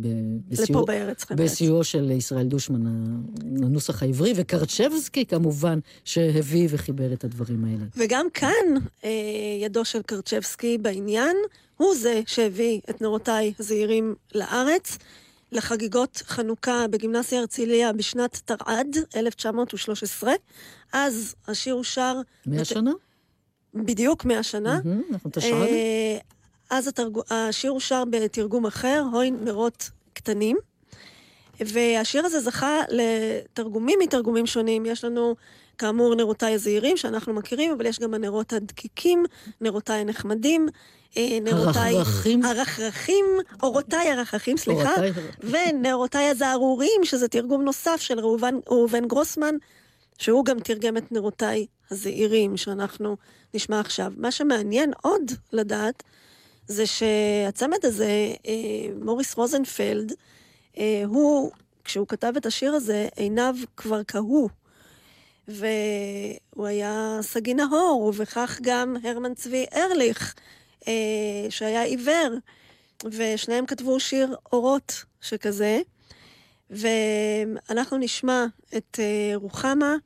[0.00, 0.06] ב...
[0.50, 1.40] לפה בסיוע- בארץ חמדת.
[1.40, 2.86] בסיועו של ישראל דושמן,
[3.62, 7.84] הנוסח העברי, וקרצ'בסקי כמובן, שהביא וחיבר את הדברים האלה.
[7.96, 8.50] וגם כאן
[9.04, 9.10] אה,
[9.60, 11.36] ידו של קרצ'בסקי בעניין,
[11.76, 14.98] הוא זה שהביא את נרותיי הזעירים לארץ.
[15.52, 20.32] לחגיגות חנוכה בגימנסיה הרצליה בשנת תרע"ד, 1913.
[20.92, 22.16] אז השיר אושר...
[22.46, 22.92] מאה שנה?
[23.74, 24.80] בדיוק, מאה שנה.
[24.84, 25.52] מהמם, אנחנו תשע"ד.
[25.52, 26.18] אה,
[26.70, 27.18] אז התרג...
[27.30, 30.56] השיר אושר בתרגום אחר, הוי נרות קטנים.
[31.60, 34.86] והשיר הזה זכה לתרגומים מתרגומים שונים.
[34.86, 35.36] יש לנו,
[35.78, 39.24] כאמור, נרותיי הזעירים, שאנחנו מכירים, אבל יש גם הנרות הדקיקים,
[39.60, 40.68] נרותיי הנחמדים,
[41.16, 41.96] אה, נרותיי...
[41.96, 42.44] הרחרחים.
[42.44, 43.24] הרחרחים,
[43.62, 44.94] אורותיי הרחרחים, סליחה.
[45.40, 49.54] ונרותיי הזערורים, שזה תרגום נוסף של ראובן, ראובן גרוסמן,
[50.18, 53.16] שהוא גם תרגם את נרותיי הזעירים, שאנחנו
[53.54, 54.12] נשמע עכשיו.
[54.16, 56.02] מה שמעניין עוד לדעת,
[56.66, 58.52] זה שהצמד הזה, אה,
[59.02, 60.12] מוריס רוזנפלד,
[60.78, 61.50] אה, הוא,
[61.84, 64.48] כשהוא כתב את השיר הזה, עיניו כבר קהו.
[65.48, 70.34] והוא היה סגי נהור, ובכך גם הרמן צבי ארליך,
[71.50, 72.34] שהיה עיוור,
[73.04, 75.80] ושניהם כתבו שיר אורות שכזה.
[76.70, 78.44] ואנחנו נשמע
[78.76, 79.96] את אה, רוחמה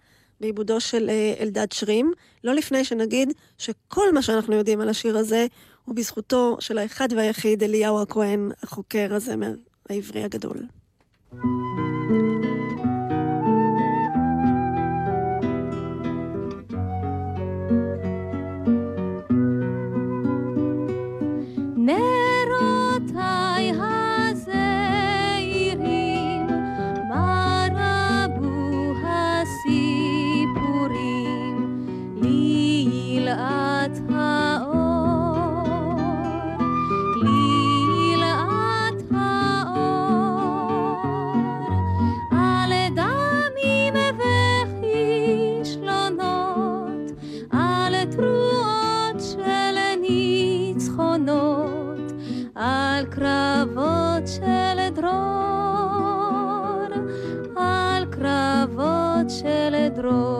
[0.40, 2.12] בעיבודו של אה, אלדד שרים,
[2.44, 5.46] לא לפני שנגיד שכל מה שאנחנו יודעים על השיר הזה
[5.84, 9.54] הוא בזכותו של האחד והיחיד אליהו הכהן, החוקר הזמר
[9.90, 10.58] העברי הגדול.
[11.32, 11.93] נרותיי
[60.04, 60.33] של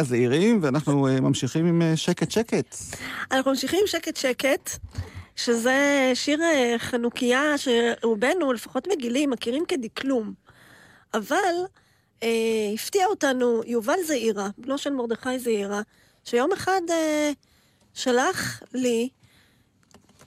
[0.00, 2.74] הזעירים, ואנחנו אה, ממשיכים עם אה, שקט שקט.
[3.32, 4.70] אנחנו ממשיכים שקט שקט,
[5.36, 10.32] שזה שיר אה, חנוכיה שרובנו, לפחות מגילי, מכירים כדקלום.
[11.14, 11.54] אבל
[12.22, 15.82] אה, הפתיע אותנו יובל זעירה, בנו של מרדכי זעירה,
[16.24, 17.30] שיום אחד אה,
[17.94, 19.08] שלח לי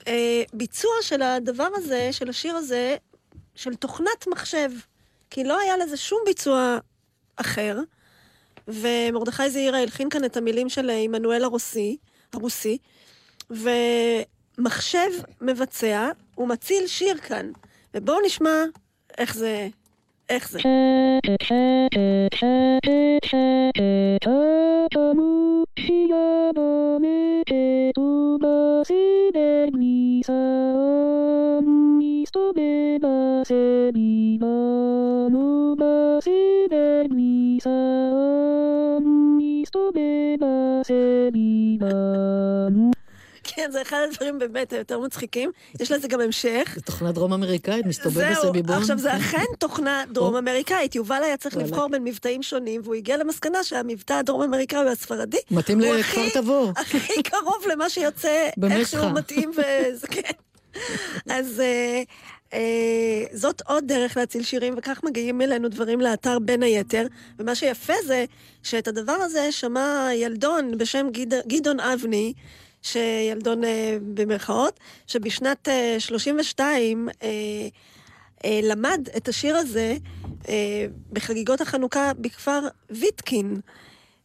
[0.08, 2.96] אה, ביצוע של הדבר הזה, של השיר הזה,
[3.54, 4.70] של תוכנת מחשב.
[5.30, 6.78] כי לא היה לזה שום ביצוע
[7.36, 7.78] אחר.
[8.68, 11.96] ומרדכי זעירה הלחין כאן את המילים של עמנואל הרוסי,
[12.32, 12.78] הרוסי,
[13.50, 15.10] ומחשב
[15.40, 17.50] מבצע ומציל שיר כאן.
[17.94, 18.62] ובואו נשמע
[19.18, 19.68] איך זה,
[20.28, 20.58] איך זה.
[43.44, 45.50] כן, זה אחד הדברים באמת היותר מצחיקים.
[45.80, 46.72] יש לזה גם המשך.
[46.74, 48.76] זו תוכנה דרום אמריקאית, מסתובב זהו, בסביבון.
[48.76, 50.38] עכשיו זה אכן תוכנה דרום או.
[50.38, 50.94] אמריקאית.
[50.94, 51.56] יובל היה צריך.
[51.56, 56.72] לבחור בין מבטאים שונים, והוא הגיע למסקנה שהמבטא הדרום אמריקאי והספרדי מתאים לכפר תבור.
[56.80, 58.48] הכי קרוב למה שיוצא.
[58.70, 60.32] איכשהו מתאים וזה כן.
[61.36, 62.02] אז אה,
[63.32, 67.06] זאת עוד דרך להציל שירים, וכך מגיעים אלינו דברים לאתר בין היתר.
[67.38, 68.24] ומה שיפה זה
[68.62, 71.48] שאת הדבר הזה שמע ילדון בשם גד...
[71.48, 72.32] גדעון אבני,
[72.82, 77.28] שילדון אה, במרכאות, שבשנת אה, 32 אה,
[78.44, 79.96] אה, למד את השיר הזה
[80.48, 83.60] אה, בחגיגות החנוכה בכפר ויטקין.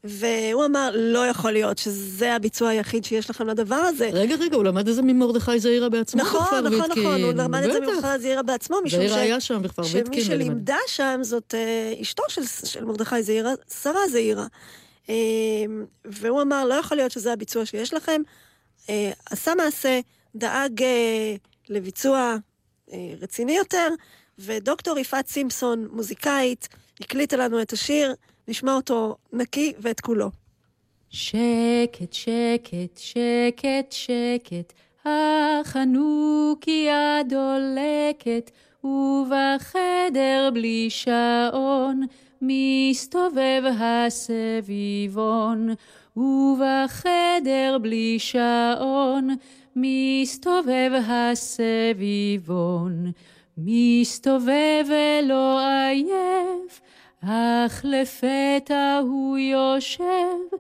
[0.04, 4.10] והוא אמר, לא יכול להיות שזה הביצוע היחיד שיש לכם לדבר הזה.
[4.14, 7.04] רגע, רגע, הוא למד את זה ממרדכי זעירה בעצמו נכון, בכפר נכון, ויטקין.
[7.04, 7.80] נכון, הוא למד את זה.
[7.80, 10.14] ממך זעירה בעצמו, משום זעירה היה שם בכפר ויטקין.
[10.14, 10.22] שמי.
[10.24, 13.52] שלימדה שם זאת אה, אשתו של, של מרדכי זעירה,
[13.84, 14.48] שרה זעירה.
[15.10, 15.16] אה,
[16.06, 18.22] והוא אמר, לא יכול להיות שזה הביצוע שיש לכם.
[18.90, 20.00] אה, עשה מעשה,
[20.36, 20.84] דאג
[21.70, 22.36] לביצוע
[23.22, 23.90] רציני יותר,
[24.40, 26.68] ודוקטור יפעת סימפסון, מוזיקאית,
[27.02, 28.14] הקליטה לנו את השיר,
[28.50, 30.30] נשמע אותו נקי ואת כולו.
[31.10, 34.74] שקט, שקט, שקט, שקט,
[35.06, 38.52] החנוכיה דולקת,
[38.84, 42.02] ובחדר בלי שעון,
[42.42, 45.70] מסתובב הסביבון.
[46.18, 49.30] ובחדר בלי שעון,
[49.76, 53.12] מסתובב הסביבון.
[53.58, 56.82] מסתובב ולא עייף,
[57.24, 60.58] אך לפתע הוא יושב,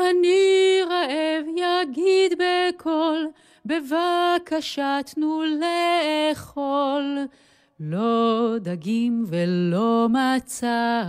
[0.00, 3.28] אני רעב יגיד בקול,
[3.66, 7.18] בבקשה תנו לאכול.
[7.80, 11.02] לא דגים ולא מצה,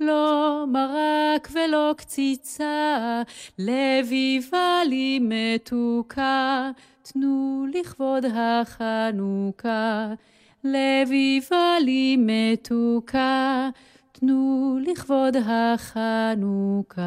[0.00, 3.22] לא מרק ולא קציצה,
[3.58, 6.70] לביבה לי מתוקה,
[7.02, 10.14] תנו לכבוד החנוכה.
[10.64, 13.68] לביבה לי מתוקה,
[14.20, 17.06] תנו לכבוד החנוכה.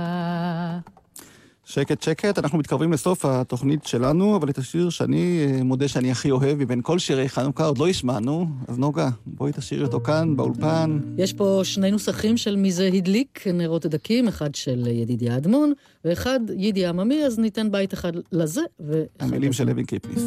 [1.65, 6.31] שקט שקט, אנחנו מתקרבים לסוף התוכנית שלנו, אבל את השיר שאני אה, מודה שאני הכי
[6.31, 10.99] אוהב מבין כל שירי חנוכה עוד לא השמענו, אז נוגה, בואי תשאירי אותו כאן, באולפן.
[11.17, 15.73] יש פה שני נוסחים של מי זה הדליק נרות הדקים, אחד של ידידיה אדמון,
[16.05, 19.57] ואחד יידי עממי, אז ניתן בית אחד לזה, ואחד המילים לזה.
[19.57, 20.23] של לוין קיפניס.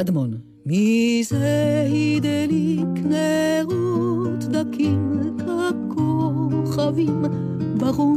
[0.00, 0.30] אדמון.
[0.66, 1.84] מי זה
[2.16, 7.24] הדליק נרות דקים ככוכבים
[7.78, 8.16] ברום?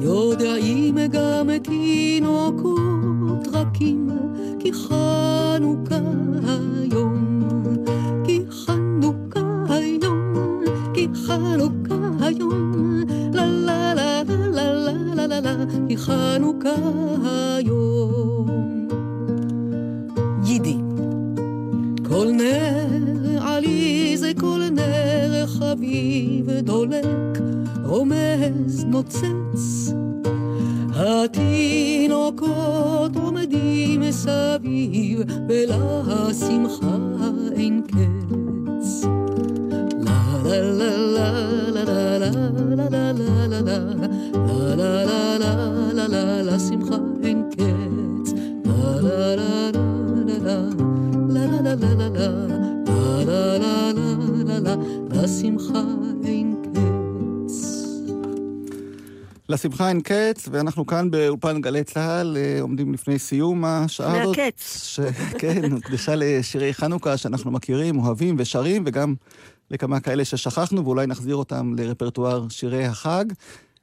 [0.00, 4.08] יודעים גם תינוקות רכים
[4.58, 6.00] כי חנוכה
[6.46, 7.40] היום,
[8.24, 10.60] כי חנוכה היום,
[10.94, 12.72] כי חנוכה היום,
[13.32, 16.74] לה לה לה לה לה לה לה לה, כי חנוכה
[17.56, 18.71] היום.
[22.22, 27.38] כל נר עלי כל נר חביב דולק,
[27.84, 29.92] רומז נוצץ.
[30.94, 32.46] התינוקות
[33.16, 36.96] עומדים מסביב, ולשמחה
[37.56, 38.51] אין קץ.
[59.62, 64.38] לשמחה אין קץ, ואנחנו כאן באולפן גלי צה"ל, אה, עומדים לפני סיום השעה הזאת.
[64.38, 64.82] מהקץ.
[64.84, 65.00] ש...
[65.40, 69.14] כן, הוקדשה לשירי חנוכה שאנחנו מכירים, אוהבים ושרים, וגם
[69.70, 73.24] לכמה כאלה ששכחנו, ואולי נחזיר אותם לרפרטואר שירי החג.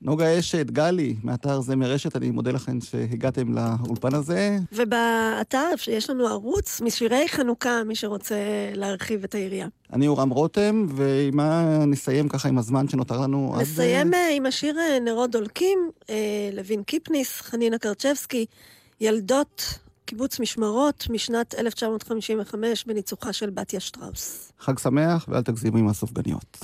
[0.02, 4.58] נוגה אשת, גלי, מאתר זמר רשת, אני מודה לכם שהגעתם לאולפן הזה.
[4.72, 8.36] ובאתר יש לנו ערוץ משירי חנוכה, מי שרוצה
[8.76, 9.68] להרחיב את היריעה.
[9.94, 13.56] אני אורם רותם, ועם מה נסיים ככה עם הזמן שנותר לנו?
[13.62, 18.46] נסיים אה, אה, עם השיר אה, נרות דולקים, אה, לוין קיפניס, חנינה קרצ'בסקי,
[19.02, 24.52] ילדות קיבוץ משמרות משנת 1955 בניצוחה של בתיה שטראוס.
[24.60, 26.58] חג שמח, ואל תגזימו עם הסופגניות.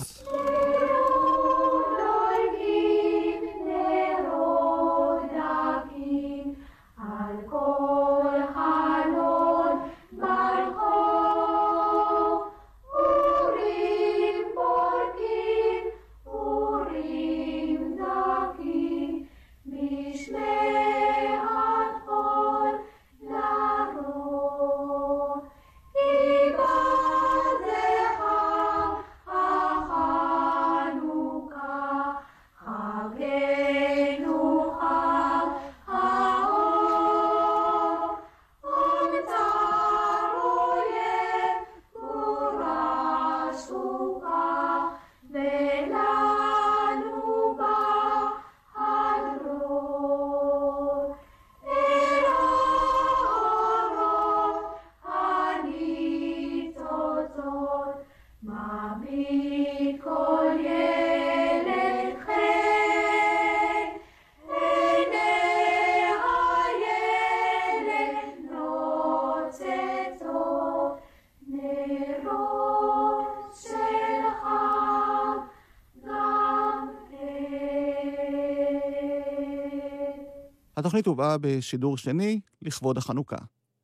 [80.96, 83.36] התוכנית הובאה בשידור שני לכבוד החנוכה.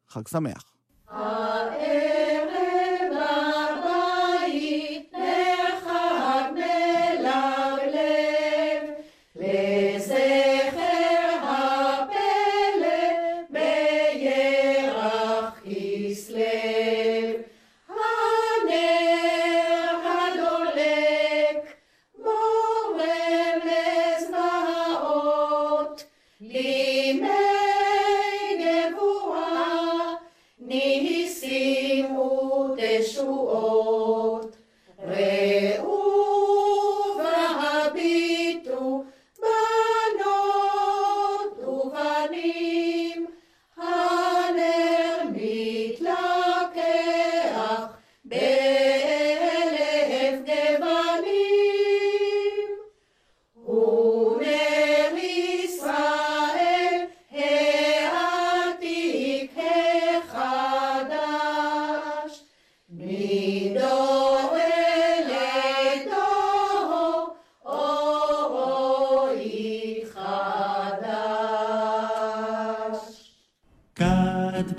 [0.08, 0.71] חג שמח.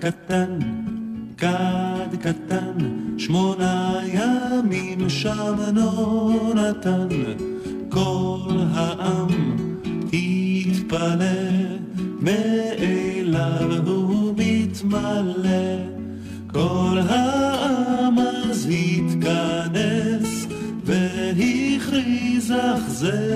[0.02, 0.58] קטן,
[1.36, 2.76] כד קטן,
[3.18, 7.08] שמונה ימים שם לא נתן,
[7.88, 9.28] כל העם
[10.12, 11.26] התפלא,
[12.20, 15.76] מאליו הוא מתמלא,
[16.52, 20.46] כל העם אז התכנס
[20.84, 23.31] והכריז אך זה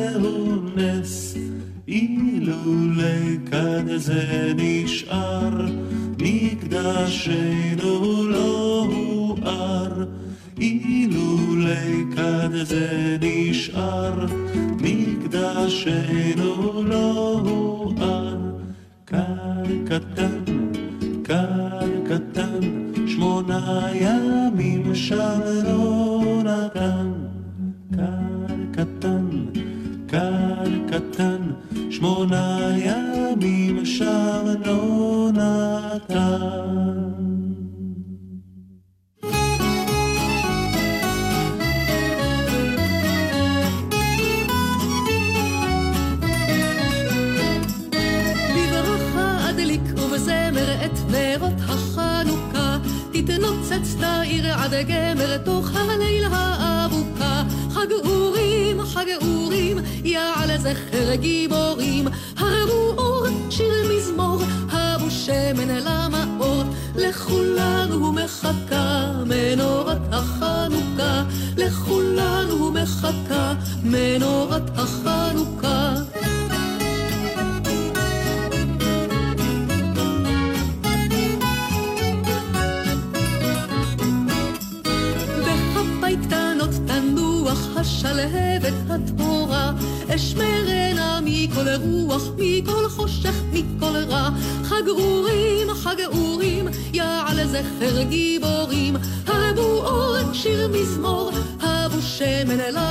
[92.16, 94.28] אור, מכל חושך, מכל רע.
[94.64, 98.96] חג אורים, חג אורים, יעל זכר גיבורים.
[99.26, 102.86] הבו אורן שיר מזמור, הבו שמן אליו.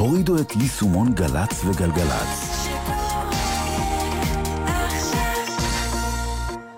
[0.00, 2.49] הורידו את יישומון גל"צ וגלגלצ.